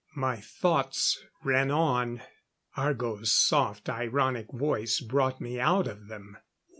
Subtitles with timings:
[0.15, 2.23] My thoughts ran on.
[2.75, 6.37] Argo's soft, ironic voice brought me out of them.